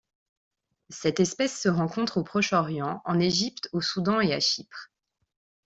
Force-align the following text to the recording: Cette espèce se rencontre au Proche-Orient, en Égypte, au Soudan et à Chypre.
Cette 0.89 1.19
espèce 1.19 1.55
se 1.61 1.69
rencontre 1.69 2.17
au 2.17 2.23
Proche-Orient, 2.23 3.03
en 3.05 3.19
Égypte, 3.19 3.69
au 3.71 3.81
Soudan 3.81 4.19
et 4.19 4.33
à 4.33 4.39
Chypre. 4.39 4.87